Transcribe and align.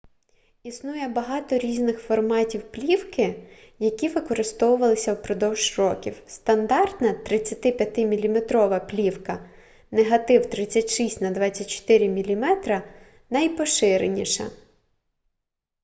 існує 0.63 1.07
багато 1.07 1.57
різних 1.57 1.99
форматів 1.99 2.71
плівки 2.71 3.49
які 3.79 4.07
використовувалися 4.09 5.13
впродовж 5.13 5.75
років. 5.79 6.21
стандартна 6.27 7.13
35 7.13 7.97
мм 7.97 8.41
плівка 8.89 9.49
негатив 9.91 10.45
36 10.45 11.21
на 11.21 11.31
24 11.31 12.09
мм 12.09 12.45
найпоширеніша 13.29 14.43